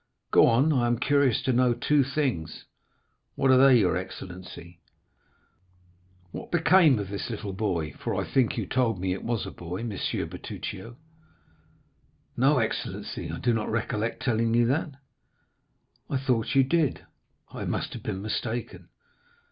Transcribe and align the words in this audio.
"Go 0.31 0.47
on, 0.47 0.73
I 0.73 0.87
am 0.87 0.97
curious 0.97 1.43
to 1.43 1.53
know 1.53 1.75
two 1.75 2.03
things." 2.03 2.65
"What 3.35 3.51
are 3.51 3.57
they, 3.59 3.77
your 3.77 3.95
excellency?" 3.95 4.81
"What 6.31 6.51
became 6.51 6.97
of 6.97 7.09
this 7.11 7.29
little 7.29 7.53
boy? 7.53 7.93
for 7.99 8.15
I 8.15 8.23
think 8.23 8.57
you 8.57 8.65
told 8.65 8.99
me 8.99 9.13
it 9.13 9.23
was 9.23 9.45
a 9.45 9.51
boy, 9.51 9.81
M. 9.81 9.89
Bertuccio." 9.89 10.97
"No 12.35 12.57
excellency, 12.57 13.29
I 13.29 13.37
do 13.37 13.53
not 13.53 13.69
recollect 13.69 14.23
telling 14.23 14.55
you 14.55 14.65
that." 14.65 14.89
"I 16.09 16.17
thought 16.17 16.55
you 16.55 16.63
did; 16.63 17.05
I 17.51 17.65
must 17.65 17.93
have 17.93 18.01
been 18.01 18.23
mistaken." 18.23 18.89